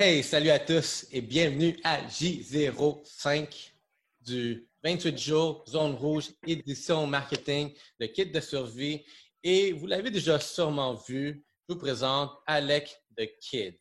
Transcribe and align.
Hey, 0.00 0.22
salut 0.22 0.50
à 0.50 0.60
tous 0.60 1.08
et 1.10 1.20
bienvenue 1.20 1.76
à 1.82 2.00
J05 2.06 3.72
du 4.20 4.68
28 4.84 5.18
jours, 5.18 5.64
zone 5.66 5.96
rouge, 5.96 6.30
édition 6.46 7.04
marketing, 7.08 7.74
le 7.98 8.06
kit 8.06 8.26
de 8.26 8.38
survie. 8.38 9.04
Et 9.42 9.72
vous 9.72 9.88
l'avez 9.88 10.12
déjà 10.12 10.38
sûrement 10.38 10.94
vu, 10.94 11.44
je 11.68 11.74
vous 11.74 11.80
présente 11.80 12.30
Alec 12.46 12.96
the 13.16 13.28
Kid. 13.40 13.76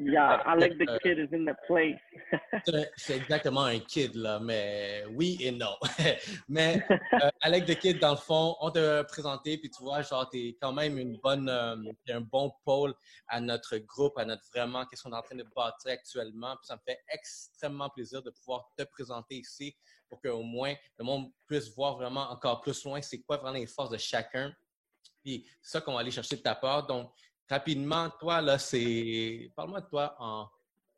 Yeah, 0.00 0.44
the 0.56 1.00
Kid 1.02 1.18
is 1.18 1.32
in 1.32 1.44
the 1.44 1.56
place. 1.66 1.98
c'est 2.96 3.16
exactement 3.16 3.64
un 3.64 3.80
kid, 3.80 4.14
là, 4.14 4.38
mais 4.38 5.04
oui 5.10 5.36
et 5.40 5.50
non. 5.50 5.76
mais 6.48 6.80
euh, 7.14 7.30
Alec 7.40 7.66
the 7.66 7.74
Kid, 7.74 7.98
dans 7.98 8.12
le 8.12 8.16
fond, 8.16 8.56
on 8.60 8.70
te 8.70 9.02
présenté, 9.02 9.58
puis 9.58 9.68
tu 9.70 9.82
vois, 9.82 10.02
genre, 10.02 10.28
t'es 10.30 10.56
quand 10.62 10.72
même 10.72 10.98
une 10.98 11.16
bonne, 11.16 11.48
euh, 11.48 11.76
un 12.10 12.20
bon 12.20 12.52
pôle 12.64 12.94
à 13.26 13.40
notre 13.40 13.76
groupe, 13.78 14.16
à 14.18 14.24
notre 14.24 14.44
vraiment, 14.54 14.86
qu'est-ce 14.86 15.02
qu'on 15.02 15.12
est 15.12 15.16
en 15.16 15.22
train 15.22 15.34
de 15.34 15.46
bâtir 15.56 15.90
actuellement. 15.90 16.54
Puis 16.56 16.66
ça 16.66 16.76
me 16.76 16.80
fait 16.86 17.00
extrêmement 17.12 17.90
plaisir 17.90 18.22
de 18.22 18.30
pouvoir 18.30 18.68
te 18.76 18.84
présenter 18.84 19.34
ici 19.34 19.74
pour 20.08 20.20
qu'au 20.20 20.42
moins 20.42 20.74
le 20.96 21.04
monde 21.04 21.32
puisse 21.46 21.74
voir 21.74 21.96
vraiment 21.96 22.30
encore 22.30 22.60
plus 22.60 22.82
loin 22.84 23.02
c'est 23.02 23.20
quoi 23.20 23.36
vraiment 23.36 23.58
les 23.58 23.66
forces 23.66 23.90
de 23.90 23.98
chacun. 23.98 24.52
Puis 25.22 25.44
c'est 25.60 25.72
ça 25.72 25.80
qu'on 25.80 25.94
va 25.94 26.00
aller 26.00 26.10
chercher 26.10 26.36
de 26.36 26.42
ta 26.42 26.54
part. 26.54 26.86
Donc, 26.86 27.12
rapidement, 27.50 28.08
toi, 28.20 28.40
là, 28.40 28.58
c'est. 28.58 29.50
Parle-moi 29.56 29.80
de 29.80 29.88
toi 29.88 30.14
en 30.18 30.48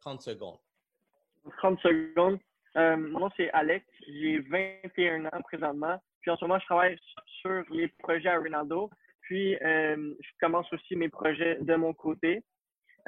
30 0.00 0.22
secondes. 0.22 0.58
30 1.58 1.78
secondes. 1.80 2.38
Euh, 2.76 2.96
mon 2.96 3.20
nom, 3.20 3.30
c'est 3.36 3.50
Alex. 3.50 3.84
J'ai 4.06 4.38
21 4.40 5.26
ans 5.26 5.42
présentement. 5.42 6.00
Puis 6.20 6.30
en 6.30 6.36
ce 6.36 6.44
moment, 6.44 6.58
je 6.58 6.66
travaille 6.66 6.98
sur 7.40 7.64
les 7.70 7.88
projets 7.88 8.28
à 8.28 8.38
Ronaldo. 8.38 8.90
Puis 9.22 9.56
euh, 9.56 10.14
je 10.20 10.30
commence 10.40 10.70
aussi 10.72 10.96
mes 10.96 11.08
projets 11.08 11.58
de 11.60 11.74
mon 11.74 11.94
côté. 11.94 12.42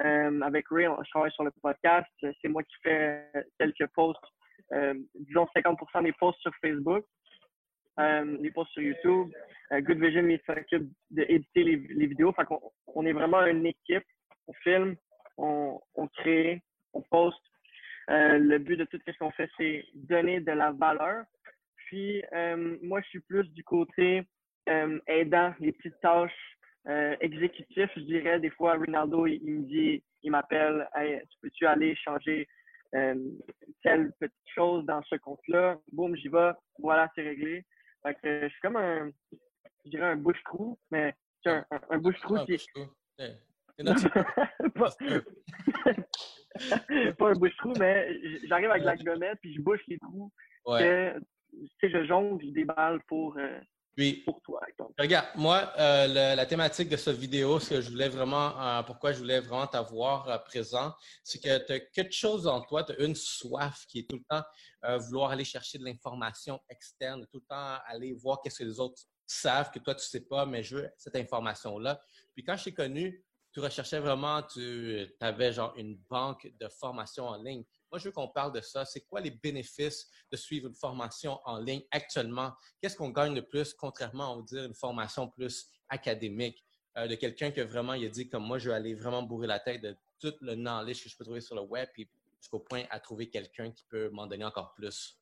Euh, 0.03 0.41
avec 0.41 0.65
Ray, 0.69 0.85
je 0.85 1.09
travaille 1.11 1.31
sur 1.31 1.43
le 1.43 1.51
podcast. 1.61 2.09
C'est 2.21 2.47
moi 2.47 2.63
qui 2.63 2.75
fais 2.81 3.29
quelques 3.59 3.87
posts, 3.93 4.19
disons 5.15 5.47
50% 5.55 6.03
des 6.03 6.13
posts 6.13 6.39
sur 6.39 6.51
Facebook, 6.61 7.05
les 7.97 8.51
posts 8.51 8.71
sur 8.71 8.81
YouTube. 8.81 9.31
Good 9.71 9.99
Vision, 9.99 10.37
s'occupe 10.45 10.89
d'éditer 11.09 11.63
les, 11.63 11.77
les, 11.77 12.07
vidéos. 12.07 12.31
Fait 12.33 12.45
qu'on 12.45 12.59
on 12.87 13.05
est 13.05 13.13
vraiment 13.13 13.45
une 13.45 13.65
équipe. 13.65 14.03
On 14.47 14.53
filme, 14.53 14.95
on, 15.37 15.79
crée, 16.17 16.61
on 16.93 17.01
poste. 17.01 17.37
Euh, 18.09 18.37
le 18.37 18.57
but 18.57 18.77
de 18.77 18.85
tout 18.85 18.99
ce 19.05 19.17
qu'on 19.17 19.31
fait, 19.31 19.49
c'est 19.57 19.85
donner 19.93 20.41
de 20.41 20.51
la 20.51 20.71
valeur. 20.71 21.23
Puis, 21.85 22.23
euh, 22.33 22.77
moi, 22.81 23.01
je 23.01 23.07
suis 23.07 23.19
plus 23.21 23.47
du 23.53 23.63
côté 23.63 24.23
euh, 24.69 24.99
aidant, 25.07 25.53
les 25.59 25.71
petites 25.71 25.99
tâches 26.01 26.57
euh, 26.87 27.15
exécutives, 27.21 27.89
je 27.95 28.01
dirais. 28.01 28.39
Des 28.39 28.49
fois, 28.49 28.75
Ronaldo, 28.75 29.25
il, 29.25 29.41
me 29.43 29.61
dit, 29.63 30.03
il 30.21 30.31
m'appelle, 30.31 30.87
hey, 30.95 31.21
tu 31.29 31.37
peux-tu 31.41 31.65
aller 31.65 31.95
changer 31.95 32.47
euh, 32.95 33.15
telle 33.83 34.11
petite 34.19 34.35
chose 34.53 34.85
dans 34.85 35.01
ce 35.03 35.15
compte-là? 35.15 35.77
Boum, 35.91 36.15
j'y 36.15 36.27
vais. 36.27 36.51
Voilà, 36.79 37.09
c'est 37.15 37.23
réglé. 37.23 37.63
Fait 38.03 38.15
que 38.15 38.43
je 38.43 38.49
suis 38.49 38.61
comme 38.61 38.75
un, 38.75 39.11
je 39.85 39.89
dirais 39.89 40.11
un 40.11 40.15
bouche-trou, 40.17 40.77
mais 40.91 41.15
un, 41.45 41.65
un, 41.71 41.81
un 41.89 41.97
bouche-trou 41.97 42.45
qui. 42.45 42.57
pas 47.17 47.29
un 47.29 47.33
bouche-trou, 47.33 47.73
mais 47.79 48.15
j'arrive 48.47 48.69
avec 48.69 48.83
la 48.83 48.95
gommette 48.95 49.39
puis 49.41 49.55
je 49.55 49.61
bouche 49.61 49.81
les 49.87 49.97
trous. 49.99 50.31
Que, 50.65 51.19
tu 51.19 51.67
sais, 51.81 51.89
je 51.89 52.05
jongle 52.05 52.51
des 52.53 52.65
balles 52.65 53.01
pour, 53.07 53.37
euh, 53.37 53.59
pour 54.25 54.41
toi. 54.41 54.61
Regarde, 54.97 55.27
moi, 55.35 55.71
euh, 55.77 56.35
la, 56.35 56.45
thématique 56.45 56.89
de 56.89 56.97
cette 56.97 57.17
vidéo, 57.17 57.59
ce 57.59 57.71
que 57.71 57.81
je 57.81 57.89
voulais 57.89 58.09
vraiment, 58.09 58.59
euh, 58.59 58.83
pourquoi 58.83 59.11
je 59.11 59.19
voulais 59.19 59.39
vraiment 59.39 59.67
t'avoir 59.67 60.43
présent, 60.43 60.93
c'est 61.23 61.39
que 61.39 61.65
tu 61.65 61.73
as 61.73 61.79
quelque 61.79 62.13
chose 62.13 62.47
en 62.47 62.61
toi, 62.61 62.83
tu 62.83 62.93
as 62.93 62.99
une 63.03 63.15
soif 63.15 63.85
qui 63.87 63.99
est 63.99 64.09
tout 64.09 64.17
le 64.17 64.23
temps 64.29 64.43
vouloir 64.99 65.31
aller 65.31 65.45
chercher 65.45 65.77
de 65.77 65.85
l'information 65.85 66.59
externe, 66.69 67.25
tout 67.31 67.39
le 67.39 67.45
temps 67.47 67.77
aller 67.85 68.13
voir 68.13 68.41
qu'est-ce 68.41 68.59
que 68.59 68.63
les 68.65 68.79
autres 68.79 69.01
savent 69.25 69.71
que 69.71 69.79
toi, 69.79 69.95
tu 69.95 70.01
ne 70.01 70.19
sais 70.19 70.27
pas, 70.27 70.45
mais 70.45 70.63
je 70.63 70.77
veux 70.77 70.89
cette 70.97 71.15
information-là. 71.15 71.99
Puis 72.33 72.43
quand 72.43 72.57
je 72.57 72.65
t'ai 72.65 72.73
connu, 72.73 73.23
tu 73.53 73.59
recherchais 73.59 73.99
vraiment, 73.99 74.41
tu 74.41 75.07
avais 75.19 75.53
genre 75.53 75.73
une 75.77 75.97
banque 76.09 76.51
de 76.59 76.67
formation 76.67 77.27
en 77.27 77.37
ligne. 77.37 77.63
Moi, 77.93 77.99
je 77.99 78.05
veux 78.05 78.11
qu'on 78.11 78.27
parle 78.27 78.51
de 78.51 78.61
ça. 78.61 78.85
C'est 78.85 79.01
quoi 79.01 79.21
les 79.21 79.29
bénéfices 79.29 80.09
de 80.31 80.35
suivre 80.35 80.67
une 80.67 80.73
formation 80.73 81.39
en 81.45 81.59
ligne 81.59 81.83
actuellement? 81.91 82.51
Qu'est-ce 82.81 82.97
qu'on 82.97 83.11
gagne 83.11 83.35
de 83.35 83.41
plus, 83.41 83.71
contrairement 83.75 84.39
à 84.39 84.41
dire 84.41 84.63
une 84.63 84.73
formation 84.73 85.29
plus 85.29 85.69
académique? 85.89 86.65
Euh, 86.97 87.05
de 87.05 87.13
quelqu'un 87.13 87.51
qui 87.51 87.61
vraiment 87.61 87.93
il 87.93 88.07
a 88.07 88.09
dit 88.09 88.27
comme 88.27 88.47
moi, 88.47 88.57
je 88.57 88.71
vais 88.71 88.75
aller 88.75 88.95
vraiment 88.95 89.21
bourrer 89.21 89.45
la 89.45 89.59
tête 89.59 89.83
de 89.83 89.95
tout 90.19 90.33
le 90.41 90.55
knowledge 90.55 91.03
que 91.03 91.09
je 91.09 91.15
peux 91.15 91.23
trouver 91.23 91.39
sur 91.39 91.55
le 91.55 91.61
web, 91.61 91.87
puis 91.93 92.09
jusqu'au 92.39 92.57
point 92.57 92.81
à 92.89 92.99
trouver 92.99 93.29
quelqu'un 93.29 93.69
qui 93.69 93.83
peut 93.87 94.09
m'en 94.09 94.25
donner 94.25 94.45
encore 94.45 94.73
plus. 94.73 95.15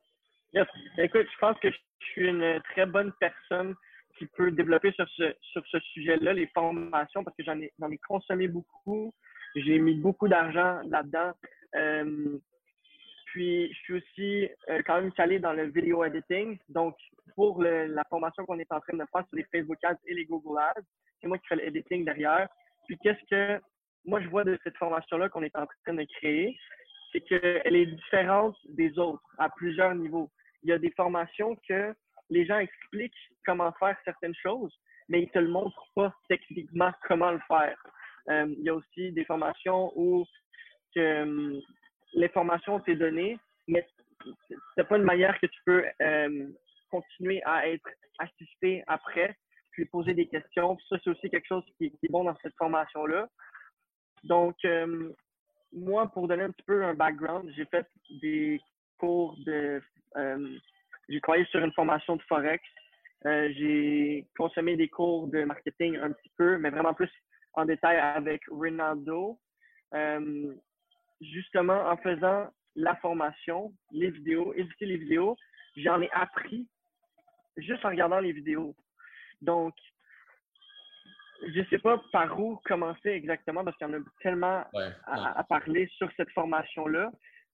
Écoute, 0.53 1.27
je 1.29 1.39
pense 1.41 1.59
que 1.59 1.69
je 1.69 2.05
suis 2.13 2.29
une 2.29 2.61
très 2.71 2.85
bonne 2.85 3.11
personne 3.19 3.75
qui 4.17 4.27
peut 4.27 4.49
développer 4.49 4.93
sur 4.93 5.09
ce, 5.17 5.35
sur 5.41 5.61
ce 5.69 5.79
sujet-là, 5.79 6.31
les 6.31 6.47
formations, 6.47 7.21
parce 7.25 7.35
que 7.35 7.43
j'en 7.43 7.59
ai, 7.59 7.73
ai 7.91 7.97
consommé 8.07 8.47
beaucoup. 8.47 9.13
J'ai 9.55 9.77
mis 9.77 9.95
beaucoup 9.95 10.29
d'argent 10.29 10.79
là-dedans. 10.87 11.33
Euh, 11.75 12.39
puis, 13.31 13.71
je 13.71 13.79
suis 13.79 13.93
aussi 13.93 14.49
euh, 14.69 14.81
quand 14.85 14.99
même 14.99 15.11
calé 15.13 15.39
dans 15.39 15.53
le 15.53 15.69
video 15.69 16.03
editing. 16.03 16.57
Donc, 16.67 16.95
pour 17.35 17.63
le, 17.63 17.85
la 17.85 18.03
formation 18.09 18.45
qu'on 18.45 18.59
est 18.59 18.71
en 18.73 18.81
train 18.81 18.97
de 18.97 19.05
faire 19.09 19.25
sur 19.25 19.37
les 19.37 19.45
Facebook 19.45 19.77
Ads 19.83 19.95
et 20.05 20.13
les 20.13 20.25
Google 20.25 20.59
Ads, 20.59 20.83
c'est 21.21 21.27
moi 21.27 21.37
qui 21.37 21.47
fais 21.47 21.55
l'editing 21.55 22.03
derrière. 22.03 22.49
Puis, 22.87 22.97
qu'est-ce 23.01 23.23
que 23.29 23.61
moi, 24.03 24.19
je 24.19 24.27
vois 24.27 24.43
de 24.43 24.59
cette 24.65 24.75
formation-là 24.75 25.29
qu'on 25.29 25.43
est 25.43 25.55
en 25.55 25.65
train 25.85 25.93
de 25.93 26.05
créer, 26.17 26.57
c'est 27.13 27.21
qu'elle 27.21 27.75
est 27.75 27.85
différente 27.85 28.57
des 28.67 28.99
autres 28.99 29.23
à 29.37 29.49
plusieurs 29.49 29.95
niveaux. 29.95 30.29
Il 30.63 30.69
y 30.69 30.73
a 30.73 30.77
des 30.77 30.91
formations 30.91 31.55
que 31.69 31.93
les 32.29 32.45
gens 32.45 32.59
expliquent 32.59 33.13
comment 33.45 33.71
faire 33.79 33.95
certaines 34.03 34.35
choses, 34.35 34.77
mais 35.07 35.23
ils 35.23 35.29
te 35.29 35.39
le 35.39 35.47
montrent 35.47 35.87
pas 35.95 36.13
techniquement 36.27 36.91
comment 37.07 37.31
le 37.31 37.41
faire. 37.47 37.77
Euh, 38.29 38.53
il 38.57 38.63
y 38.63 38.69
a 38.69 38.75
aussi 38.75 39.13
des 39.13 39.23
formations 39.23 39.93
où 39.95 40.25
euh, 40.97 41.61
l'information 42.13 42.79
t'est 42.79 42.95
donnée, 42.95 43.37
mais 43.67 43.85
c'est 44.75 44.87
pas 44.87 44.97
une 44.97 45.03
manière 45.03 45.39
que 45.39 45.47
tu 45.47 45.59
peux 45.65 45.83
euh, 46.01 46.47
continuer 46.89 47.41
à 47.43 47.67
être 47.67 47.87
assisté 48.19 48.83
après, 48.87 49.35
puis 49.71 49.85
poser 49.85 50.13
des 50.13 50.27
questions. 50.27 50.77
ça, 50.89 50.97
c'est 51.03 51.09
aussi 51.09 51.29
quelque 51.29 51.47
chose 51.47 51.63
qui, 51.77 51.85
est 51.85 52.11
bon 52.11 52.23
dans 52.23 52.35
cette 52.41 52.55
formation-là. 52.57 53.27
Donc, 54.23 54.55
moi, 55.73 56.11
pour 56.11 56.27
donner 56.27 56.43
un 56.43 56.51
petit 56.51 56.65
peu 56.65 56.83
un 56.83 56.93
background, 56.93 57.49
j'ai 57.55 57.65
fait 57.65 57.87
des 58.21 58.59
cours 58.99 59.35
de 59.45 59.81
j'ai 61.11 61.19
travaillé 61.21 61.45
sur 61.45 61.63
une 61.63 61.73
formation 61.73 62.15
de 62.15 62.21
Forex. 62.23 62.63
Euh, 63.25 63.49
j'ai 63.55 64.25
consommé 64.37 64.75
des 64.75 64.87
cours 64.87 65.27
de 65.27 65.43
marketing 65.43 65.97
un 65.97 66.11
petit 66.11 66.31
peu, 66.37 66.57
mais 66.57 66.69
vraiment 66.69 66.93
plus 66.93 67.11
en 67.53 67.65
détail 67.65 67.97
avec 67.97 68.41
Ronaldo. 68.49 69.37
Justement, 71.21 71.89
en 71.89 71.97
faisant 71.97 72.47
la 72.75 72.95
formation, 72.97 73.73
les 73.91 74.09
vidéos, 74.09 74.53
éditer 74.55 74.85
les 74.85 74.97
vidéos, 74.97 75.37
j'en 75.77 76.01
ai 76.01 76.09
appris 76.11 76.67
juste 77.57 77.85
en 77.85 77.89
regardant 77.89 78.19
les 78.19 78.31
vidéos. 78.31 78.75
Donc, 79.41 79.73
je 81.41 81.59
ne 81.59 81.65
sais 81.65 81.79
pas 81.79 82.01
par 82.11 82.39
où 82.39 82.57
commencer 82.65 83.09
exactement 83.09 83.63
parce 83.63 83.75
qu'il 83.77 83.87
y 83.87 83.91
en 83.91 83.93
a 83.93 84.03
tellement 84.21 84.63
à, 85.07 85.43
parler 85.43 85.89
sur 85.97 86.09
cette 86.15 86.29
formation-là. 86.31 87.11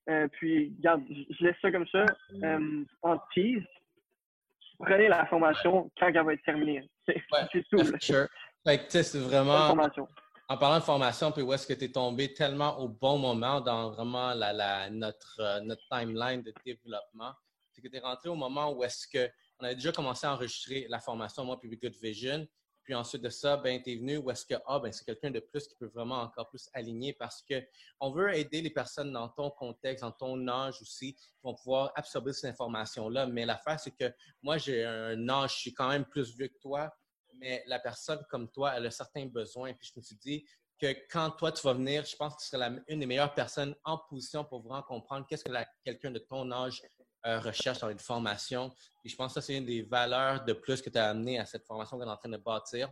Euh, 0.10 0.28
puis, 0.34 0.74
regarde, 0.78 1.04
je 1.10 1.44
laisse 1.44 1.56
ça 1.62 1.72
comme 1.72 1.88
ça. 1.88 2.06
Euh, 2.44 2.84
en 3.02 3.18
tease, 3.34 3.64
prenez 4.80 5.08
la 5.08 5.26
formation 5.28 5.90
quand 5.98 6.08
elle 6.08 6.24
va 6.24 6.34
être 6.34 6.44
terminée. 6.44 6.88
C'est 7.06 7.64
tout. 7.70 7.78
Sure. 8.02 8.28
c'est 8.66 9.20
vraiment. 9.20 9.76
En 10.50 10.58
parlant 10.58 10.80
de 10.80 10.84
formation, 10.84 11.34
puis 11.34 11.42
où 11.42 11.52
est-ce 11.52 11.68
que 11.68 11.74
tu 11.74 11.86
es 11.86 11.92
tombé 11.92 12.34
tellement 12.34 12.80
au 12.80 12.88
bon 12.88 13.18
moment 13.18 13.60
dans 13.60 13.92
vraiment 13.92 14.34
notre, 14.92 15.40
euh, 15.42 15.60
notre 15.60 15.84
timeline 15.90 16.42
de 16.42 16.54
développement, 16.66 17.34
c'est 17.74 17.82
que 17.82 17.90
tu 17.90 17.98
es 17.98 18.00
rentré 18.00 18.30
au 18.30 18.36
moment 18.36 18.72
où 18.72 18.82
est-ce 18.82 19.08
que 19.08 19.30
on 19.60 19.66
avait 19.66 19.76
déjà 19.76 19.92
commencé 19.92 20.26
à 20.26 20.34
enregistrer 20.34 20.86
la 20.88 21.00
formation, 21.00 21.44
moi, 21.44 21.60
puis 21.60 21.70
Good 21.70 21.96
Vision. 22.02 22.48
Puis 22.84 22.96
ensuite 22.96 23.22
de 23.22 23.30
ça, 23.30 23.58
ben, 23.58 23.84
tu 23.84 23.92
es 23.92 23.96
venu 23.98 24.16
où 24.16 24.32
est-ce 24.32 24.46
que 24.46 24.54
ah, 24.66 24.80
ben, 24.80 24.90
c'est 24.94 25.04
quelqu'un 25.04 25.32
de 25.32 25.42
plus 25.42 25.68
qui 25.68 25.76
peut 25.76 25.92
vraiment 25.94 26.22
encore 26.22 26.48
plus 26.48 26.70
aligner 26.74 27.12
parce 27.12 27.44
qu'on 27.44 28.12
veut 28.12 28.34
aider 28.34 28.62
les 28.62 28.70
personnes 28.70 29.12
dans 29.12 29.28
ton 29.28 29.50
contexte, 29.50 30.04
dans 30.06 30.14
ton 30.14 30.48
âge 30.48 30.82
aussi, 30.82 31.14
qui 31.14 31.28
vont 31.44 31.56
pouvoir 31.56 31.92
absorber 31.96 32.32
cette 32.32 32.52
information-là. 32.52 33.26
Mais 33.28 33.46
l'affaire, 33.46 33.82
c'est 33.82 33.92
que 33.92 34.14
moi, 34.42 34.58
j'ai 34.58 34.86
un 34.86 35.28
âge, 35.28 35.56
je 35.56 35.60
suis 35.60 35.74
quand 35.74 35.90
même 35.90 36.06
plus 36.06 36.34
vieux 36.38 36.48
que 36.48 36.58
toi, 36.62 36.96
mais 37.40 37.64
la 37.68 37.80
personne 37.80 38.24
comme 38.30 38.50
toi, 38.50 38.74
elle 38.76 38.86
a 38.86 38.92
certains 38.92 39.26
besoins. 39.26 39.74
Puis 39.74 39.90
je 39.94 40.00
me 40.00 40.04
suis 40.04 40.16
dit 40.16 40.46
que 40.80 40.96
quand 41.10 41.32
toi, 41.32 41.52
tu 41.52 41.62
vas 41.64 41.74
venir, 41.74 42.06
je 42.06 42.16
pense 42.16 42.36
que 42.36 42.42
tu 42.42 42.48
serais 42.48 42.72
une 42.88 43.00
des 43.00 43.06
meilleures 43.06 43.34
personnes 43.34 43.76
en 43.84 43.98
position 43.98 44.44
pour 44.46 44.62
vraiment 44.62 44.84
comprendre 44.84 45.26
qu'est-ce 45.28 45.44
que 45.44 45.52
quelqu'un 45.84 46.12
de 46.12 46.20
ton 46.20 46.52
âge 46.52 46.82
euh, 47.26 47.40
recherche 47.40 47.80
dans 47.80 47.90
une 47.90 48.00
formation. 48.00 48.74
Et 49.04 49.10
je 49.10 49.16
pense 49.16 49.34
que 49.34 49.42
ça, 49.42 49.48
c'est 49.48 49.58
une 49.58 49.66
des 49.66 49.82
valeurs 49.82 50.46
de 50.46 50.54
plus 50.54 50.82
que 50.82 50.90
tu 50.90 50.98
as 50.98 51.10
amené 51.10 51.40
à 51.40 51.46
cette 51.46 51.66
formation 51.66 51.98
qu'on 51.98 52.06
est 52.06 52.10
en 52.10 52.18
train 52.18 52.30
de 52.30 52.38
bâtir, 52.38 52.92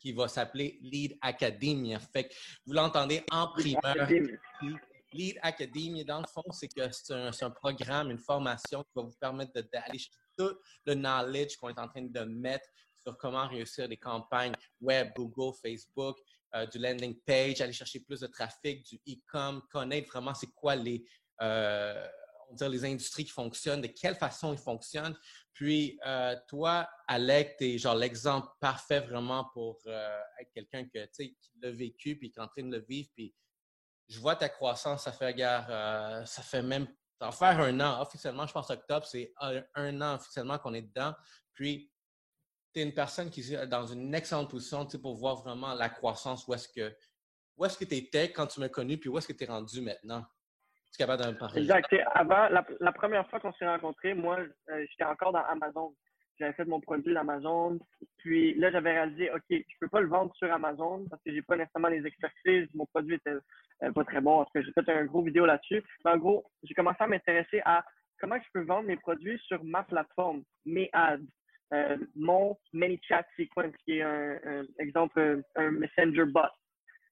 qui 0.00 0.12
va 0.12 0.28
s'appeler 0.28 0.78
Lead 0.82 1.16
Academia. 1.20 1.98
Fait 2.00 2.28
que 2.28 2.34
vous 2.66 2.72
l'entendez 2.72 3.24
en 3.30 3.48
primeur. 3.48 4.08
Lead 5.12 5.38
Academy, 5.42 6.04
dans 6.04 6.20
le 6.20 6.26
fond, 6.26 6.42
c'est 6.50 6.68
que 6.68 6.90
c'est 6.90 7.44
un, 7.44 7.50
programme, 7.50 8.10
une 8.10 8.18
formation 8.18 8.82
qui 8.82 8.90
va 8.96 9.02
vous 9.02 9.16
permettre 9.20 9.52
d'aller 9.52 9.98
chercher 9.98 10.10
tout 10.36 10.58
le 10.84 10.94
knowledge 10.94 11.56
qu'on 11.56 11.68
est 11.68 11.78
en 11.78 11.88
train 11.88 12.02
de 12.02 12.20
mettre 12.20 12.68
sur 13.04 13.16
comment 13.18 13.46
réussir 13.46 13.88
des 13.88 13.96
campagnes 13.96 14.54
web, 14.80 15.10
Google, 15.14 15.56
Facebook, 15.60 16.16
euh, 16.54 16.66
du 16.66 16.78
landing 16.78 17.18
page, 17.26 17.60
aller 17.60 17.72
chercher 17.72 18.00
plus 18.00 18.20
de 18.20 18.26
trafic, 18.26 18.84
du 18.84 18.96
e-com, 19.08 19.62
connaître 19.70 20.10
vraiment 20.10 20.34
c'est 20.34 20.52
quoi 20.54 20.76
les, 20.76 21.04
euh, 21.42 22.06
on 22.60 22.68
les 22.68 22.84
industries 22.84 23.24
qui 23.24 23.32
fonctionnent, 23.32 23.80
de 23.80 23.88
quelle 23.88 24.14
façon 24.14 24.52
ils 24.52 24.58
fonctionnent. 24.58 25.16
Puis, 25.52 25.98
euh, 26.06 26.36
toi, 26.48 26.88
Alec, 27.08 27.56
tu 27.58 27.74
es 27.74 27.78
genre 27.78 27.96
l'exemple 27.96 28.48
parfait 28.60 29.00
vraiment 29.00 29.48
pour 29.52 29.80
être 29.86 30.50
quelqu'un 30.52 30.84
que, 30.84 31.06
qui 31.16 31.36
l'a 31.60 31.70
vécu 31.70 32.16
puis 32.16 32.30
qui 32.30 32.38
est 32.38 32.42
en 32.42 32.48
train 32.48 32.62
de 32.62 32.76
le 32.76 32.84
vivre. 32.88 33.08
Puis, 33.14 33.34
je 34.08 34.20
vois 34.20 34.36
ta 34.36 34.48
croissance, 34.48 35.04
ça 35.04 35.12
fait, 35.12 35.34
gare, 35.34 36.26
ça 36.26 36.42
fait 36.42 36.62
même, 36.62 36.86
va 37.20 37.32
faire 37.32 37.60
un 37.60 37.80
an 37.80 38.02
officiellement, 38.02 38.46
je 38.46 38.52
pense 38.52 38.70
octobre, 38.70 39.06
c'est 39.06 39.32
un, 39.40 40.00
an 40.00 40.16
officiellement 40.16 40.58
qu'on 40.58 40.74
est 40.74 40.82
dedans. 40.82 41.14
Puis, 41.54 41.90
tu 42.74 42.80
es 42.80 42.82
une 42.82 42.92
personne 42.92 43.30
qui 43.30 43.40
est 43.40 43.66
dans 43.66 43.86
une 43.86 44.14
excellente 44.14 44.50
position 44.50 44.86
pour 45.00 45.14
voir 45.14 45.36
vraiment 45.36 45.74
la 45.74 45.88
croissance, 45.88 46.46
où 46.48 46.54
est-ce 46.54 46.68
que 46.68 46.94
où 47.56 47.64
est-ce 47.64 47.78
que 47.78 47.84
tu 47.84 47.94
étais 47.94 48.32
quand 48.32 48.48
tu 48.48 48.58
m'as 48.58 48.68
connu, 48.68 48.98
puis 48.98 49.08
où 49.08 49.16
est-ce 49.16 49.28
que 49.28 49.32
tu 49.32 49.44
es 49.44 49.46
rendu 49.46 49.80
maintenant? 49.80 50.22
Tu 50.92 51.00
es 51.00 51.06
capable 51.06 51.22
d'en 51.22 51.34
parler? 51.38 51.62
Exact. 51.62 51.94
Avant, 52.12 52.48
la, 52.48 52.92
première 52.92 53.28
fois 53.30 53.38
qu'on 53.38 53.52
s'est 53.52 53.66
rencontrés, 53.66 54.12
moi, 54.14 54.38
euh, 54.70 54.86
j'étais 54.90 55.04
encore 55.04 55.32
dans 55.32 55.44
Amazon. 55.44 55.94
J'avais 56.38 56.52
fait 56.54 56.64
mon 56.64 56.80
produit 56.80 57.14
d'Amazon. 57.14 57.78
Puis 58.18 58.54
là, 58.54 58.72
j'avais 58.72 58.90
réalisé, 58.90 59.30
OK, 59.30 59.44
je 59.50 59.76
peux 59.80 59.88
pas 59.88 60.00
le 60.00 60.08
vendre 60.08 60.34
sur 60.34 60.52
Amazon 60.52 61.06
parce 61.08 61.22
que 61.22 61.32
j'ai 61.32 61.42
pas 61.42 61.56
nécessairement 61.56 61.88
les 61.88 62.04
expertises. 62.04 62.68
Mon 62.74 62.86
produit 62.86 63.14
était 63.14 63.36
euh, 63.84 63.92
pas 63.92 64.04
très 64.04 64.20
bon. 64.20 64.38
Parce 64.38 64.50
que 64.52 64.62
j'ai 64.62 64.72
fait 64.72 64.92
un 64.92 65.04
gros 65.04 65.22
vidéo 65.22 65.46
là-dessus. 65.46 65.84
Mais 66.04 66.10
en 66.10 66.16
gros, 66.16 66.44
j'ai 66.64 66.74
commencé 66.74 66.96
à 66.98 67.06
m'intéresser 67.06 67.62
à 67.64 67.84
comment 68.18 68.36
je 68.36 68.48
peux 68.52 68.64
vendre 68.64 68.88
mes 68.88 68.96
produits 68.96 69.38
sur 69.46 69.62
ma 69.62 69.84
plateforme, 69.84 70.42
mes 70.66 70.90
ads. 70.92 71.18
Euh, 71.74 71.96
mon 72.14 72.56
ManyChat 72.72 73.24
Sequence, 73.36 73.74
qui 73.84 73.98
est 73.98 74.02
un, 74.02 74.64
exemple, 74.78 75.42
un 75.56 75.70
Messenger 75.72 76.24
bot. 76.26 76.42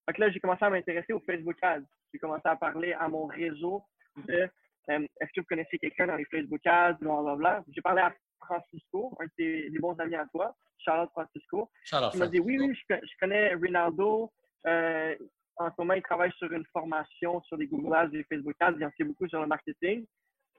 Donc 0.06 0.18
là, 0.18 0.30
j'ai 0.30 0.40
commencé 0.40 0.64
à 0.64 0.70
m'intéresser 0.70 1.12
au 1.12 1.20
Facebook 1.20 1.56
Ads. 1.62 1.82
J'ai 2.12 2.18
commencé 2.20 2.42
à 2.44 2.56
parler 2.56 2.92
à 2.92 3.08
mon 3.08 3.26
réseau 3.26 3.82
de 4.28 4.48
euh, 4.90 5.06
est-ce 5.20 5.32
que 5.34 5.40
vous 5.40 5.46
connaissez 5.46 5.78
quelqu'un 5.78 6.06
dans 6.06 6.16
les 6.16 6.24
Facebook 6.26 6.64
Ads, 6.64 6.98
blablabla. 7.00 7.64
J'ai 7.74 7.80
parlé 7.80 8.02
à 8.02 8.14
Francisco, 8.44 9.16
un 9.20 9.24
de 9.24 9.30
tes, 9.36 9.70
des 9.70 9.78
bons 9.78 9.98
amis 9.98 10.16
à 10.16 10.26
toi, 10.32 10.54
Charlotte 10.78 11.10
Francisco. 11.10 11.70
Charlotte 11.84 12.12
il 12.14 12.18
m'a 12.18 12.26
dit 12.26 12.40
oui, 12.40 12.58
oui, 12.58 12.74
je, 12.74 12.96
connais 13.20 13.54
Rinaldo. 13.54 14.32
Euh, 14.66 15.16
en 15.56 15.70
ce 15.70 15.74
moment, 15.78 15.94
il 15.94 16.02
travaille 16.02 16.32
sur 16.32 16.50
une 16.52 16.64
formation 16.72 17.40
sur 17.42 17.56
les 17.56 17.66
Google 17.66 17.94
Ads 17.94 18.14
et 18.14 18.24
Facebook 18.24 18.56
Ads. 18.60 18.74
Il 18.78 18.84
en 18.84 18.90
sait 18.96 19.04
beaucoup 19.04 19.28
sur 19.28 19.40
le 19.40 19.46
marketing. 19.46 20.06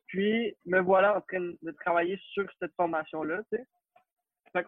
Puis, 0.07 0.55
me 0.65 0.79
voilà 0.79 1.17
en 1.17 1.21
train 1.21 1.53
de 1.61 1.71
travailler 1.71 2.19
sur 2.31 2.45
cette 2.59 2.73
formation-là. 2.75 3.41
Tu 3.51 3.57
sais. 3.57 3.65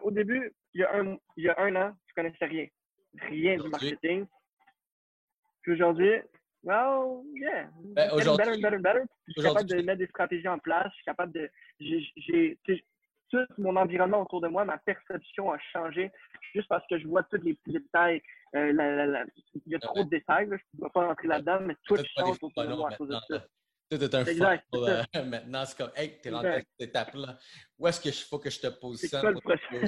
Au 0.02 0.10
début, 0.10 0.52
il 0.74 0.80
y, 0.80 0.84
a 0.84 0.94
un, 0.94 1.16
il 1.36 1.44
y 1.44 1.48
a 1.48 1.54
un 1.58 1.76
an, 1.76 1.96
je 2.06 2.14
connaissais 2.14 2.44
rien. 2.44 2.66
Rien 3.28 3.56
du 3.56 3.68
marketing. 3.68 4.26
Puis 5.62 5.72
aujourd'hui, 5.72 6.20
well, 6.62 7.22
yeah. 7.34 7.68
Ben, 7.94 8.10
better, 8.36 8.60
better, 8.60 8.78
better. 8.78 9.02
Je 9.28 9.32
suis 9.32 9.42
capable 9.42 9.68
de 9.68 9.82
mettre 9.82 9.98
des 9.98 10.06
stratégies 10.08 10.48
en 10.48 10.58
place. 10.58 10.88
Je 10.90 10.94
suis 10.94 11.04
capable 11.04 11.32
de. 11.32 11.50
J'ai, 11.80 12.58
tout 13.28 13.44
mon 13.58 13.74
environnement 13.74 14.22
autour 14.22 14.40
de 14.40 14.48
moi, 14.48 14.64
ma 14.64 14.78
perception 14.78 15.50
a 15.52 15.58
changé 15.72 16.12
juste 16.54 16.68
parce 16.68 16.86
que 16.86 16.96
je 16.96 17.08
vois 17.08 17.24
tous 17.24 17.42
les 17.42 17.54
petits 17.54 17.72
détails. 17.72 18.22
Euh, 18.54 18.70
il 19.66 19.72
y 19.72 19.74
a 19.74 19.78
trop 19.80 20.04
de 20.04 20.08
détails, 20.08 20.46
je 20.46 20.54
ne 20.54 20.84
peux 20.84 20.90
pas 20.90 21.08
rentrer 21.08 21.26
là-dedans, 21.26 21.58
mais 21.60 21.74
tout 21.84 21.96
change 21.96 22.38
autour 22.40 22.64
de 22.64 22.74
moi 22.74 22.92
à 22.92 22.96
cause 22.96 23.08
de 23.08 23.16
ça. 23.28 23.44
Est 23.88 24.14
un 24.14 24.24
exact, 24.24 24.64
euh, 24.74 25.04
maintenant. 25.26 25.64
C'est 25.64 25.76
comme, 25.76 25.92
hey, 25.94 26.18
t'es 26.20 26.34
à 26.34 26.42
cette 26.42 26.66
étape-là. 26.80 27.38
Où 27.78 27.86
est-ce 27.86 28.00
qu'il 28.00 28.12
faut 28.12 28.40
que 28.40 28.50
je 28.50 28.58
te 28.58 28.66
pose 28.66 29.00
ça? 29.00 29.20
Quoi, 29.20 29.54
le 29.70 29.78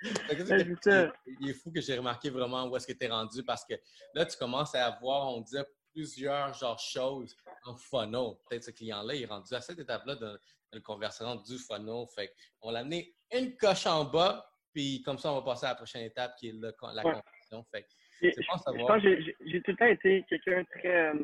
il 1.40 1.50
est 1.50 1.54
fou 1.54 1.72
que 1.72 1.80
j'ai 1.80 1.98
remarqué 1.98 2.30
vraiment 2.30 2.68
où 2.68 2.76
est-ce 2.76 2.86
que 2.86 2.92
tu 2.92 3.04
es 3.04 3.08
rendu 3.08 3.42
parce 3.42 3.64
que 3.64 3.74
là, 4.14 4.24
tu 4.26 4.36
commences 4.36 4.76
à 4.76 4.86
avoir, 4.86 5.34
on 5.34 5.40
dirait, 5.40 5.66
plusieurs 5.92 6.54
genre 6.54 6.78
choses 6.78 7.36
en 7.64 7.76
funnel. 7.76 8.36
Peut-être 8.48 8.64
ce 8.64 8.70
client-là 8.70 9.14
il 9.14 9.22
est 9.22 9.26
rendu 9.26 9.52
à 9.54 9.60
cette 9.60 9.78
étape-là 9.78 10.14
de, 10.14 10.38
la 10.72 10.80
conversation 10.80 11.36
du 11.36 11.58
funnel. 11.58 12.04
Fait 12.14 12.32
on 12.60 12.70
l'a 12.70 12.80
amené 12.80 13.14
une 13.32 13.56
coche 13.56 13.86
en 13.86 14.04
bas, 14.04 14.48
puis 14.72 15.02
comme 15.02 15.18
ça, 15.18 15.32
on 15.32 15.36
va 15.36 15.42
passer 15.42 15.66
à 15.66 15.70
la 15.70 15.74
prochaine 15.74 16.04
étape 16.04 16.36
qui 16.36 16.50
est 16.50 16.54
la 16.60 16.72
conversation. 16.72 17.64
Fait 17.72 17.86
je 18.22 18.30
pense 18.46 19.02
que 19.02 19.20
j'ai 19.46 19.62
tout 19.62 19.72
le 19.72 19.76
temps 19.76 19.86
été 19.86 20.24
quelqu'un 20.28 20.64
très 20.64 21.08
euh, 21.08 21.14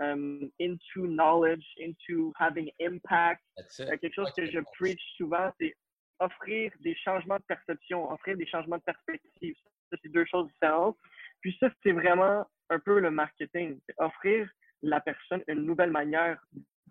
um, 0.00 0.50
into 0.60 1.06
knowledge, 1.06 1.64
into 1.78 2.32
having 2.38 2.70
impact. 2.80 3.42
Euh, 3.80 3.96
quelque 3.96 4.14
chose 4.14 4.32
que 4.36 4.46
je 4.46 4.60
preach 4.78 5.00
souvent, 5.16 5.50
c'est 5.60 5.74
offrir 6.20 6.72
des 6.80 6.94
changements 6.94 7.36
de 7.36 7.44
perception, 7.46 8.10
offrir 8.10 8.36
des 8.36 8.46
changements 8.46 8.78
de 8.78 8.82
perspective. 8.82 9.54
Ça, 9.90 9.96
c'est 10.02 10.10
deux 10.10 10.24
choses 10.26 10.48
différentes. 10.52 10.96
Puis 11.40 11.56
ça, 11.60 11.68
c'est 11.82 11.92
vraiment 11.92 12.46
un 12.70 12.78
peu 12.78 13.00
le 13.00 13.10
marketing. 13.10 13.80
Offrir 13.98 14.48
la 14.82 15.00
personne 15.00 15.42
une 15.48 15.62
nouvelle 15.64 15.90
manière 15.90 16.38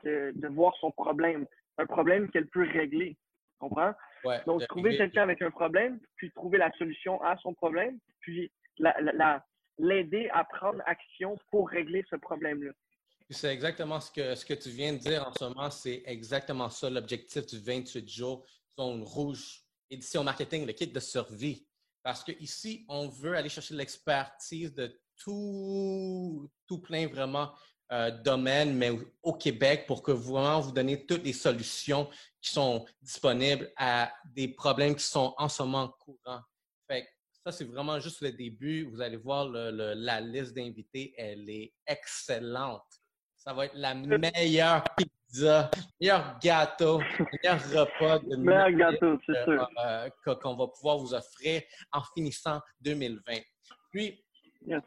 de, 0.04 0.32
de 0.36 0.48
voir 0.48 0.76
son 0.78 0.92
problème, 0.92 1.46
un 1.78 1.86
problème 1.86 2.30
qu'elle 2.30 2.48
peut 2.48 2.68
régler. 2.68 3.16
Tu 3.16 3.70
comprends? 3.70 3.94
Donc, 4.46 4.66
trouver 4.68 4.98
quelqu'un 4.98 5.24
avec 5.24 5.42
un 5.42 5.52
problème, 5.52 6.00
puis 6.18 6.32
trouver 6.32 6.58
la 6.58 6.72
solution 6.74 7.22
à 7.24 7.38
son 7.38 7.54
problème, 7.54 7.98
puis 8.20 8.52
l'aider 9.78 10.28
la, 10.28 10.38
à 10.38 10.44
prendre 10.44 10.82
action 10.86 11.38
pour 11.52 11.70
régler 11.70 12.04
ce 12.10 12.16
problème-là. 12.16 12.72
C'est 13.34 13.52
exactement 13.54 14.00
ce 14.00 14.12
que, 14.12 14.36
ce 14.36 14.46
que 14.46 14.54
tu 14.54 14.70
viens 14.70 14.94
de 14.94 15.00
dire 15.00 15.28
en 15.28 15.34
ce 15.34 15.44
moment. 15.44 15.70
C'est 15.70 16.04
exactement 16.06 16.70
ça 16.70 16.90
l'objectif 16.90 17.46
du 17.46 17.60
28 17.60 18.08
jours 18.08 18.46
zone 18.80 19.04
rouge, 19.04 19.64
édition 19.90 20.24
marketing, 20.24 20.66
le 20.66 20.74
kit 20.74 20.88
de 20.88 21.00
survie. 21.00 21.66
Parce 22.02 22.24
qu'ici, 22.24 22.86
on 22.90 23.08
veut 23.08 23.36
aller 23.36 23.50
chercher 23.50 23.76
l'expertise 23.76 24.74
de 24.74 25.00
tout, 25.18 26.50
tout 26.68 26.80
plein 26.80 27.08
vraiment 27.08 27.54
euh, 27.92 28.12
domaines, 28.12 28.76
mais 28.76 28.92
au 29.22 29.34
Québec, 29.34 29.86
pour 29.88 30.02
que 30.02 30.12
vraiment 30.12 30.60
vous 30.60 30.72
donner 30.72 31.06
toutes 31.06 31.24
les 31.24 31.34
solutions 31.34 32.10
qui 32.42 32.52
sont 32.52 32.86
disponibles 33.02 33.72
à 33.78 34.12
des 34.26 34.48
problèmes 34.48 34.96
qui 34.96 35.06
sont 35.06 35.34
en 35.38 35.48
ce 35.48 35.64
moment 35.64 35.90
courants. 36.00 36.42
Fait 36.88 37.08
ça, 37.46 37.52
c'est 37.52 37.66
vraiment 37.66 38.00
juste 38.00 38.22
le 38.22 38.32
début. 38.32 38.86
Vous 38.86 39.02
allez 39.02 39.18
voir 39.18 39.48
la 39.48 40.22
liste 40.22 40.54
d'invités, 40.54 41.14
elle 41.18 41.50
est 41.50 41.74
excellente. 41.86 43.03
Ça 43.44 43.52
va 43.52 43.66
être 43.66 43.76
la 43.76 43.94
meilleure 43.94 44.86
pizza, 44.96 45.70
meilleur 46.00 46.40
gâteau, 46.42 47.00
meilleur 47.00 47.62
repas 47.62 48.20
de 48.20 48.36
meilleur 48.38 48.72
gâteau, 48.72 49.20
c'est 49.26 49.44
sûr. 49.44 49.70
Euh, 49.86 50.10
qu'on 50.42 50.56
va 50.56 50.68
pouvoir 50.68 50.98
vous 50.98 51.14
offrir 51.14 51.62
en 51.92 52.02
finissant 52.16 52.62
2020. 52.80 53.34
Puis, 53.92 54.24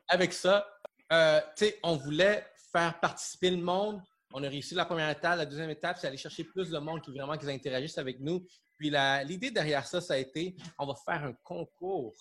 avec 0.08 0.32
ça, 0.32 0.66
euh, 1.12 1.40
on 1.82 1.96
voulait 1.96 2.46
faire 2.72 2.98
participer 2.98 3.50
le 3.50 3.58
monde. 3.58 4.00
On 4.32 4.42
a 4.42 4.48
réussi 4.48 4.74
la 4.74 4.86
première 4.86 5.10
étape. 5.10 5.36
La 5.36 5.44
deuxième 5.44 5.68
étape, 5.68 5.98
c'est 5.98 6.06
aller 6.06 6.16
chercher 6.16 6.44
plus 6.44 6.70
de 6.70 6.78
monde 6.78 7.02
qui 7.02 7.10
vraiment 7.10 7.36
qui 7.36 7.50
interagissent 7.50 7.98
avec 7.98 8.20
nous. 8.20 8.46
Puis 8.78 8.90
l'idée 9.24 9.50
derrière 9.50 9.86
ça, 9.86 10.00
ça 10.00 10.14
a 10.14 10.16
été, 10.16 10.56
on 10.78 10.86
va 10.86 10.94
faire 10.94 11.24
un 11.24 11.34
concours 11.44 12.14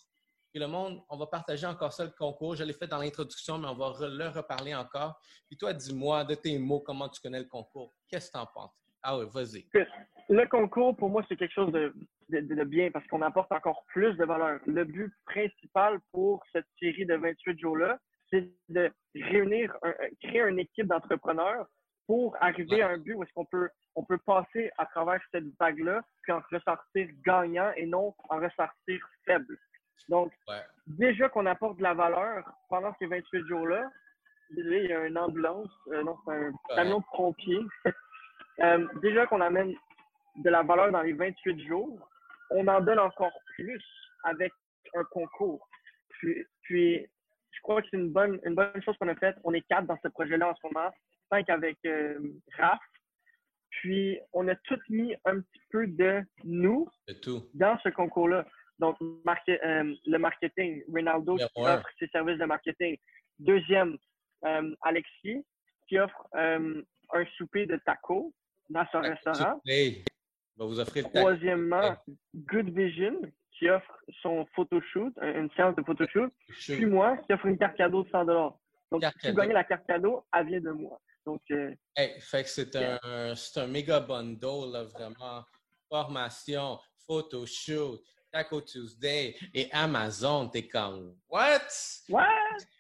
le 0.60 0.68
monde, 0.68 1.02
on 1.10 1.18
va 1.18 1.28
partager 1.28 1.66
encore 1.66 1.94
ça, 1.94 2.04
le 2.04 2.12
concours. 2.12 2.56
Je 2.56 2.64
l'ai 2.64 2.74
fait 2.74 2.88
dans 2.88 3.00
l'introduction, 3.00 3.58
mais 3.58 3.68
on 3.68 3.76
va 3.76 3.94
le 4.08 4.28
reparler 4.30 4.74
encore. 4.76 5.20
Puis 5.48 5.58
toi, 5.58 5.74
dis-moi 5.74 6.24
de 6.24 6.36
tes 6.36 6.58
mots, 6.58 6.82
comment 6.82 7.10
tu 7.10 7.22
connais 7.22 7.40
le 7.40 7.48
concours. 7.48 7.94
Qu'est-ce 8.10 8.28
que 8.28 8.38
tu 8.38 8.40
en 8.40 8.48
penses? 8.48 8.72
Ah 9.04 9.18
oui, 9.18 9.26
vas-y. 9.32 9.68
Le 10.30 10.48
concours, 10.48 10.96
pour 10.96 11.10
moi, 11.10 11.24
c'est 11.30 11.36
quelque 11.36 11.54
chose 11.54 11.72
de, 11.72 12.64
bien 12.64 12.90
parce 12.90 13.06
qu'on 13.08 13.22
apporte 13.22 13.52
encore 13.52 13.84
plus 13.88 14.16
de 14.18 14.26
valeur. 14.26 14.60
Le 14.66 14.84
but 14.84 15.14
principal 15.26 16.00
pour 16.12 16.44
cette 16.52 16.66
série 16.80 17.06
de 17.06 17.16
28 17.16 17.60
jours-là, 17.60 18.00
c'est 18.32 18.52
de 18.70 18.92
réunir, 19.14 19.76
créer 20.24 20.42
une 20.42 20.58
équipe 20.58 20.88
d'entrepreneurs 20.88 21.68
pour 22.08 22.36
arriver 22.42 22.82
à 22.82 22.90
un 22.90 22.98
but 22.98 23.14
où 23.14 23.24
est-ce 23.24 23.34
qu'on 23.34 23.46
peut, 23.46 23.70
on 23.96 24.04
peut 24.04 24.18
passer 24.26 24.72
à 24.78 24.86
travers 24.88 25.22
cette 25.32 25.46
vague-là, 25.60 26.02
puis 26.24 26.32
en 26.32 26.42
ressortir 26.52 27.08
gagnant 27.26 27.72
et 27.76 27.86
non 27.86 28.16
en 28.30 28.40
ressortir 28.40 29.00
faible. 29.26 29.58
Donc, 30.10 30.32
déjà 30.88 31.30
qu'on 31.30 31.46
apporte 31.46 31.78
de 31.78 31.84
la 31.84 31.94
valeur 31.94 32.46
pendant 32.70 32.94
ces 33.00 33.08
28 33.08 33.48
jours-là, 33.48 33.90
il 34.52 34.88
y 34.88 34.94
a 34.94 35.06
une 35.06 35.18
ambulance, 35.18 35.70
euh, 35.88 36.04
non, 36.04 36.18
c'est 36.26 36.32
un 36.32 36.52
camion 36.76 37.00
de 37.00 37.06
pompiers. 37.16 37.66
Euh, 38.62 38.88
déjà 39.02 39.28
qu'on 39.28 39.42
amène 39.42 39.76
de 40.38 40.50
la 40.50 40.64
valeur 40.64 40.90
dans 40.90 41.02
les 41.02 41.12
28 41.12 41.68
jours, 41.68 42.00
on 42.52 42.66
en 42.70 42.80
donne 42.80 43.00
encore 43.00 43.38
plus 43.54 43.84
avec 44.24 44.54
un 44.94 45.04
concours. 45.04 45.68
Puis, 46.08 46.46
puis 46.62 47.06
je 47.52 47.62
crois 47.62 47.82
que 47.82 47.88
c'est 47.92 47.98
une 47.98 48.12
bonne, 48.12 48.40
une 48.46 48.56
bonne 48.56 48.82
chose 48.82 48.96
qu'on 48.98 49.10
a 49.10 49.16
faite. 49.16 49.36
On 49.44 49.54
est 49.54 49.68
quatre 49.68 49.88
dans 49.88 50.00
ce 50.02 50.08
projet-là 50.08 50.52
en 50.52 50.56
ce 50.56 50.68
moment, 50.68 50.90
cinq 51.30 51.50
avec 51.50 51.78
euh, 51.86 52.18
Raph. 52.58 52.80
Puis, 53.72 54.20
on 54.32 54.48
a 54.48 54.56
tous 54.56 54.80
mis 54.88 55.14
un 55.26 55.42
petit 55.42 55.62
peu 55.70 55.86
de 55.88 56.24
nous 56.46 56.88
dans 57.56 57.78
ce 57.80 57.90
concours-là. 57.90 58.46
Donc, 58.80 58.98
euh, 59.02 59.96
le 60.06 60.18
marketing, 60.18 60.84
Ronaldo 60.92 61.38
qui 61.38 61.62
offre 61.62 61.88
ses 61.98 62.08
services 62.08 62.38
de 62.38 62.46
marketing. 62.46 62.98
Deuxième, 63.40 63.98
euh, 64.46 64.76
Alexis, 64.82 65.46
qui 65.88 66.00
offre 66.00 66.28
un 66.34 67.26
souper 67.38 67.66
de 67.66 67.80
tacos 67.86 68.34
dans 68.70 68.86
son 68.92 69.00
restaurant. 69.00 69.62
Va 70.58 70.66
vous 70.66 70.80
offrir 70.80 71.06
le 71.06 71.20
Troisièmement, 71.20 71.96
Good 72.34 72.70
Vision, 72.70 73.22
qui 73.58 73.70
offre 73.70 74.00
son 74.22 74.46
photoshoot, 74.56 75.14
une 75.22 75.50
séance 75.56 75.76
de 75.76 75.84
photoshoot. 75.84 76.32
Puis 76.48 76.86
moi, 76.86 77.18
qui 77.18 77.34
offre 77.34 77.46
une 77.46 77.58
carte 77.58 77.78
cadeau 77.78 78.04
de 78.04 78.10
100 78.10 78.26
Donc, 78.26 79.04
si 79.04 79.28
tu 79.28 79.34
gagnes 79.34 79.52
la 79.52 79.64
carte 79.64 79.86
cadeau, 79.86 80.26
elle 80.34 80.48
vient 80.48 80.62
de 80.62 80.72
moi. 80.72 81.00
Donc, 81.26 81.42
euh, 81.52 81.74
fait 82.20 82.44
que 82.44 82.50
c'est 82.50 82.76
un, 82.76 83.00
un 83.56 83.68
méga 83.68 84.00
bundle, 84.00 84.72
là, 84.72 84.84
vraiment. 84.84 85.44
Formation, 85.90 86.80
photoshoot, 87.06 88.02
Taco 88.36 88.60
Tuesday 88.60 89.34
et 89.54 89.70
Amazon. 89.72 90.50
T'es 90.50 90.68
comme, 90.68 91.16
what? 91.30 91.70
What? 92.10 92.26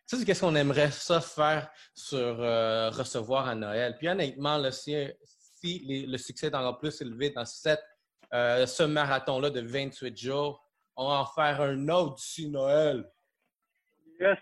Ça, 0.05 0.17
c'est 0.17 0.25
qu'est-ce 0.25 0.41
qu'on 0.41 0.55
aimerait 0.55 0.91
ça 0.91 1.21
faire 1.21 1.71
sur 1.93 2.17
euh, 2.17 2.89
recevoir 2.89 3.47
à 3.47 3.55
Noël? 3.55 3.95
Puis 3.97 4.09
honnêtement, 4.09 4.57
là, 4.57 4.71
si, 4.71 4.93
si 5.23 6.05
le 6.07 6.17
succès 6.17 6.47
est 6.47 6.55
encore 6.55 6.77
plus 6.77 6.99
élevé 7.01 7.29
dans 7.29 7.45
cette, 7.45 7.83
euh, 8.33 8.65
ce 8.65 8.83
marathon-là 8.83 9.49
de 9.49 9.61
28 9.61 10.17
jours, 10.17 10.61
on 10.97 11.07
va 11.07 11.21
en 11.21 11.25
faire 11.25 11.61
un 11.61 11.87
autre 11.87 12.15
d'ici 12.15 12.49
Noël. 12.49 13.09
Yes. 14.19 14.37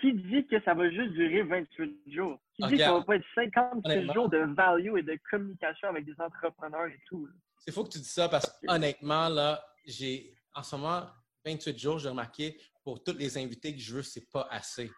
Qui 0.00 0.14
dit 0.14 0.46
que 0.48 0.60
ça 0.64 0.74
va 0.74 0.90
juste 0.90 1.12
durer 1.12 1.42
28 1.42 2.12
jours? 2.12 2.40
Qui 2.56 2.66
dit 2.66 2.76
que 2.76 2.82
ça 2.82 2.92
va 2.94 3.02
pas 3.02 3.16
être 3.16 3.26
56 3.36 4.12
jours 4.12 4.28
de 4.28 4.38
value 4.56 4.98
et 4.98 5.02
de 5.02 5.16
communication 5.30 5.88
avec 5.90 6.06
des 6.06 6.14
entrepreneurs 6.18 6.86
et 6.86 7.00
tout? 7.06 7.28
C'est 7.58 7.72
faux 7.72 7.84
que 7.84 7.90
tu 7.90 7.98
dis 7.98 8.04
ça 8.04 8.28
parce 8.28 8.46
que 8.46 8.66
honnêtement, 8.68 9.28
là, 9.28 9.62
j'ai 9.86 10.34
en 10.60 10.62
ce 10.62 10.76
moment 10.76 11.06
28 11.46 11.78
jours, 11.78 11.98
j'ai 11.98 12.10
remarqué, 12.10 12.60
pour 12.84 13.02
tous 13.02 13.14
les 13.14 13.38
invités 13.38 13.74
que 13.74 13.80
je 13.80 13.96
veux, 13.96 14.02
c'est 14.02 14.30
pas 14.30 14.46
assez. 14.50 14.90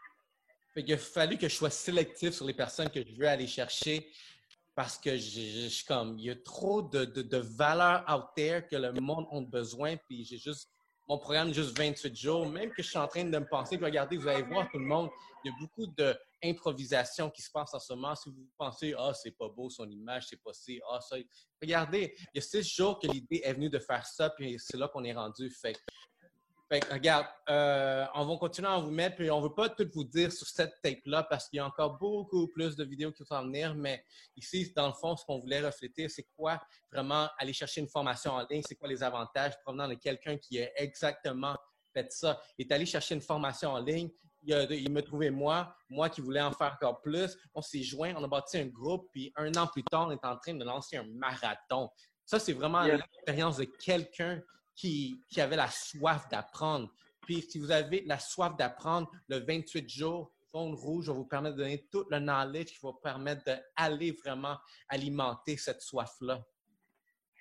il 0.74 0.92
a 0.92 0.98
fallu 0.98 1.38
que 1.38 1.48
je 1.48 1.54
sois 1.54 1.70
sélectif 1.70 2.34
sur 2.34 2.46
les 2.46 2.54
personnes 2.54 2.90
que 2.90 3.00
je 3.06 3.14
veux 3.14 3.28
aller 3.28 3.46
chercher 3.46 4.10
parce 4.74 4.98
que 4.98 5.16
je, 5.16 5.68
suis 5.68 5.84
comme, 5.84 6.18
il 6.18 6.24
y 6.24 6.30
a 6.30 6.36
trop 6.36 6.82
de, 6.82 7.04
de, 7.04 7.22
de 7.22 7.36
valeur 7.36 8.04
out 8.10 8.24
there 8.34 8.66
que 8.66 8.74
le 8.74 8.92
monde 9.00 9.26
a 9.30 9.40
besoin, 9.42 9.96
puis 9.96 10.24
j'ai 10.24 10.38
juste, 10.38 10.68
mon 11.08 11.18
programme 11.18 11.52
juste 11.52 11.78
28 11.78 12.16
jours, 12.16 12.48
même 12.48 12.70
que 12.70 12.82
je 12.82 12.88
suis 12.88 12.98
en 12.98 13.06
train 13.06 13.24
de 13.24 13.38
me 13.38 13.46
penser, 13.46 13.76
regardez, 13.76 14.16
vous 14.16 14.26
allez 14.26 14.42
voir 14.42 14.68
tout 14.70 14.78
le 14.78 14.86
monde, 14.86 15.10
il 15.44 15.52
y 15.52 15.54
a 15.54 15.56
beaucoup 15.60 15.86
d'improvisation 16.42 17.30
qui 17.30 17.42
se 17.42 17.50
passe 17.50 17.74
en 17.74 17.78
ce 17.78 17.92
moment. 17.92 18.14
Si 18.14 18.28
vous 18.30 18.48
pensez, 18.58 18.94
ah, 18.98 19.12
c'est 19.14 19.36
pas 19.36 19.48
beau 19.48 19.70
son 19.70 19.88
image, 19.88 20.26
c'est 20.28 20.42
pas 20.42 20.52
si, 20.52 20.80
ah, 20.90 21.00
ça. 21.00 21.16
Regardez, 21.60 22.14
il 22.18 22.28
y 22.36 22.38
a 22.38 22.42
six 22.42 22.62
jours 22.62 22.98
que 22.98 23.06
l'idée 23.06 23.42
est 23.44 23.52
venue 23.52 23.70
de 23.70 23.78
faire 23.78 24.04
ça, 24.06 24.30
puis 24.30 24.56
c'est 24.58 24.76
là 24.76 24.88
qu'on 24.88 25.04
est 25.04 25.12
rendu. 25.12 25.50
Fait 25.50 25.76
regarde, 26.90 27.26
euh, 27.50 28.06
on 28.14 28.24
va 28.24 28.36
continuer 28.36 28.68
à 28.68 28.78
vous 28.78 28.90
mettre, 28.90 29.16
puis 29.16 29.30
on 29.30 29.40
veut 29.40 29.54
pas 29.54 29.68
tout 29.68 29.88
vous 29.92 30.04
dire 30.04 30.32
sur 30.32 30.46
cette 30.46 30.80
tape-là 30.82 31.24
parce 31.24 31.48
qu'il 31.48 31.58
y 31.58 31.60
a 31.60 31.66
encore 31.66 31.98
beaucoup 31.98 32.48
plus 32.48 32.76
de 32.76 32.84
vidéos 32.84 33.12
qui 33.12 33.22
vont 33.28 33.42
venir, 33.42 33.74
mais 33.74 34.04
ici, 34.36 34.72
dans 34.74 34.86
le 34.86 34.94
fond, 34.94 35.16
ce 35.16 35.24
qu'on 35.24 35.38
voulait 35.38 35.60
refléter, 35.60 36.08
c'est 36.08 36.26
quoi 36.34 36.60
vraiment 36.90 37.28
aller 37.38 37.52
chercher 37.52 37.80
une 37.80 37.88
formation 37.88 38.32
en 38.32 38.46
ligne, 38.48 38.62
c'est 38.66 38.76
quoi 38.76 38.88
les 38.88 39.02
avantages 39.02 39.52
provenant 39.62 39.88
de 39.88 39.94
quelqu'un 39.94 40.36
qui 40.38 40.62
a 40.62 40.70
exactement 40.80 41.56
fait 41.92 42.10
ça. 42.10 42.40
Est 42.58 42.72
allé 42.72 42.86
chercher 42.86 43.14
une 43.14 43.20
formation 43.20 43.72
en 43.72 43.78
ligne, 43.78 44.10
il, 44.44 44.90
me 44.90 45.00
trouvait 45.02 45.30
moi, 45.30 45.74
moi 45.88 46.08
qui 46.08 46.20
voulais 46.20 46.40
en 46.40 46.52
faire 46.52 46.74
encore 46.74 47.00
plus. 47.00 47.36
On 47.54 47.62
s'est 47.62 47.82
joint, 47.82 48.14
on 48.16 48.24
a 48.24 48.28
bâti 48.28 48.58
un 48.58 48.66
groupe, 48.66 49.08
puis 49.12 49.32
un 49.36 49.52
an 49.54 49.66
plus 49.66 49.84
tard, 49.84 50.08
on 50.08 50.10
est 50.10 50.24
en 50.24 50.36
train 50.36 50.54
de 50.54 50.64
lancer 50.64 50.96
un 50.96 51.06
marathon. 51.14 51.88
Ça, 52.24 52.38
c'est 52.38 52.52
vraiment 52.52 52.82
l'expérience 52.82 53.58
de 53.58 53.64
quelqu'un 53.64 54.40
qui, 54.74 55.20
avait 55.36 55.56
la 55.56 55.68
soif 55.68 56.28
d'apprendre. 56.30 56.92
Puis 57.22 57.42
si 57.42 57.58
vous 57.58 57.70
avez 57.70 58.02
la 58.06 58.18
soif 58.18 58.56
d'apprendre, 58.56 59.10
le 59.28 59.38
28 59.38 59.88
jours, 59.88 60.32
Zone 60.54 60.74
Rouge 60.74 61.08
va 61.08 61.14
vous 61.14 61.24
permettre 61.24 61.56
de 61.56 61.62
donner 61.62 61.86
tout 61.90 62.04
le 62.10 62.18
knowledge 62.18 62.66
qui 62.66 62.78
va 62.82 62.90
vous 62.90 63.00
permettre 63.02 63.42
d'aller 63.44 64.12
vraiment 64.12 64.58
alimenter 64.88 65.56
cette 65.56 65.80
soif-là. 65.80 66.42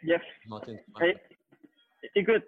Yes. 0.03 0.21
écoute, 2.15 2.43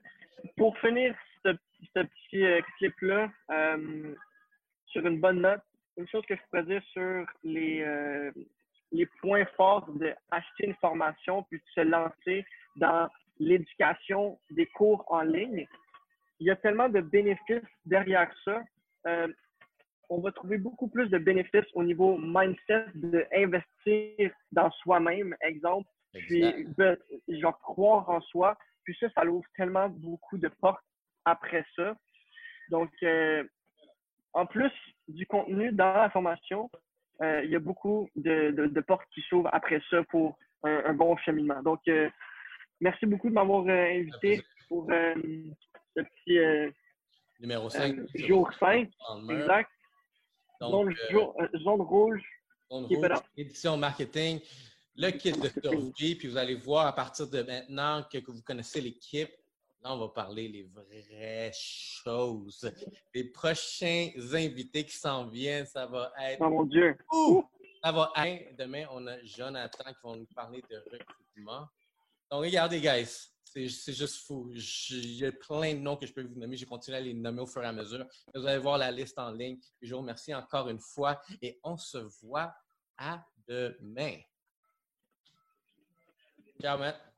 pour 0.58 0.78
finir 0.80 1.16
ce, 1.44 1.56
petit 1.94 2.44
euh, 2.44 2.62
clip-là, 2.78 3.32
euh, 3.52 4.16
sur 4.94 5.06
une 5.06 5.20
bonne 5.20 5.42
note, 5.42 5.62
une 5.98 6.08
chose 6.08 6.24
que 6.28 6.36
je 6.36 6.42
pourrais 6.50 6.64
dire 6.64 6.84
sur 6.94 7.26
les, 7.44 7.82
euh, 7.82 8.32
les 8.92 9.06
points 9.20 9.46
forts 9.58 9.90
d'acheter 9.92 10.68
une 10.68 10.76
formation 10.76 11.44
puis 11.44 11.60
de 11.60 11.64
se 11.74 11.82
lancer 11.82 12.46
dans 12.78 13.10
l'éducation 13.40 14.40
des 14.52 14.68
cours 14.68 15.04
en 15.08 15.22
ligne. 15.22 15.68
Il 16.40 16.48
y 16.48 16.52
a 16.52 16.56
tellement 16.56 16.90
de 16.90 17.02
bénéfices 17.02 17.64
derrière 17.86 18.32
ça. 18.46 18.64
Euh, 19.08 19.28
on 20.10 20.22
va 20.22 20.32
trouver 20.32 20.58
beaucoup 20.58 20.88
plus 20.88 21.10
de 21.10 21.18
bénéfices 21.18 21.66
au 21.74 21.84
niveau 21.84 22.18
mindset 22.18 22.86
d'investir 22.94 24.32
dans 24.52 24.70
soi-même, 24.72 25.36
exemple, 25.42 25.90
puis 26.14 26.68
genre 27.40 27.60
croire 27.60 28.10
en 28.10 28.22
soi. 28.22 28.56
Puis 28.84 28.96
ça, 29.00 29.10
ça 29.16 29.26
ouvre 29.26 29.48
tellement 29.56 29.90
beaucoup 29.90 30.38
de 30.38 30.50
portes 30.50 30.84
après 31.26 31.66
ça. 31.76 31.96
Donc, 32.70 32.92
euh, 33.04 33.44
en 34.34 34.46
plus 34.46 34.72
du 35.08 35.26
contenu 35.26 35.72
dans 35.72 35.94
la 35.94 36.10
formation, 36.10 36.70
euh, 37.22 37.44
il 37.44 37.52
y 37.52 37.56
a 37.56 37.60
beaucoup 37.60 38.10
de, 38.16 38.82
portes 38.82 39.08
qui 39.14 39.22
s'ouvrent 39.22 39.50
après 39.54 39.82
ça 39.90 40.04
pour 40.10 40.38
un, 40.64 40.94
bon 40.94 41.16
cheminement. 41.18 41.62
Donc, 41.62 41.82
Merci 42.84 43.06
beaucoup 43.06 43.30
de 43.30 43.34
m'avoir 43.34 43.66
euh, 43.66 44.00
invité 44.00 44.44
pour 44.68 44.92
euh, 44.92 45.14
ce 45.96 46.02
petit 46.02 46.38
euh, 46.38 46.70
numéro 47.40 47.70
5. 47.70 47.96
jour 48.14 48.52
5. 48.60 48.90
Exact. 49.30 49.70
zone, 50.62 50.94
rouge. 51.82 52.22
Zone 52.70 52.86
rouge, 52.86 53.22
édition 53.38 53.78
marketing. 53.78 54.42
Le 54.98 55.12
kit 55.12 55.32
de 55.32 55.48
survie, 55.62 56.16
puis 56.16 56.28
vous 56.28 56.36
allez 56.36 56.56
voir 56.56 56.88
à 56.88 56.94
partir 56.94 57.30
de 57.30 57.42
maintenant 57.42 58.04
que, 58.12 58.18
vous 58.30 58.44
connaissez 58.44 58.82
l'équipe, 58.82 59.32
Là, 59.84 59.94
on 59.94 59.98
va 59.98 60.08
parler 60.08 60.48
les 60.48 60.64
vraies 60.64 61.52
choses. 61.54 62.72
Les 63.14 63.26
prochains 63.26 64.12
invités 64.32 64.86
qui 64.86 64.96
s'en 64.96 65.28
viennent, 65.28 65.66
ça 65.66 65.86
va 65.86 66.14
être. 66.22 66.40
Oh 66.40 66.50
mon 66.50 66.64
Dieu! 66.64 66.98
Ça 67.84 67.92
va 67.92 68.14
être. 68.26 68.56
Demain, 68.58 68.86
on 68.92 69.06
a 69.08 69.22
Jonathan 69.24 69.84
qui 69.84 70.08
va 70.08 70.16
nous 70.16 70.28
parler 70.34 70.64
de 70.70 70.78
recrutement. 70.78 71.68
Donc, 72.32 72.46
regardez, 72.46 72.80
guys, 72.80 73.30
c'est 73.44 73.94
juste 73.94 74.26
fou. 74.26 74.50
Il 74.90 75.16
y 75.16 75.26
a 75.26 75.34
plein 75.34 75.74
de 75.74 75.80
noms 75.80 75.98
que 75.98 76.06
je 76.06 76.14
peux 76.14 76.24
vous 76.24 76.40
nommer. 76.40 76.56
J'ai 76.56 76.66
continué 76.66 76.98
à 76.98 77.02
les 77.02 77.14
nommer 77.14 77.42
au 77.42 77.46
fur 77.46 77.62
et 77.62 77.68
à 77.68 77.74
mesure. 77.74 78.08
Vous 78.34 78.46
allez 78.48 78.60
voir 78.60 78.78
la 78.78 78.90
liste 78.90 79.20
en 79.20 79.32
ligne. 79.32 79.60
je 79.82 79.94
vous 79.94 80.00
remercie 80.00 80.34
encore 80.34 80.70
une 80.70 80.80
fois 80.80 81.22
et 81.42 81.60
on 81.62 81.76
se 81.76 81.98
voit 82.22 82.56
à 82.98 83.22
demain. 83.48 84.18
Ciao, 86.62 86.78
Matt. 86.78 87.13